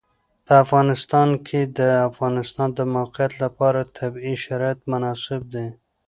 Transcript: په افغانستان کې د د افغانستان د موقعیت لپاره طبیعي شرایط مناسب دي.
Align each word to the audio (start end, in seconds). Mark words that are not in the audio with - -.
په 0.45 0.53
افغانستان 0.63 1.29
کې 1.47 1.61
د 1.67 1.69
د 1.79 1.81
افغانستان 2.09 2.69
د 2.73 2.79
موقعیت 2.95 3.33
لپاره 3.43 3.89
طبیعي 3.97 4.35
شرایط 4.45 4.79
مناسب 4.91 5.41
دي. 5.53 5.67